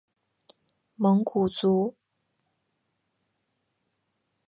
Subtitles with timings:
[0.95, 1.93] 蒙古族。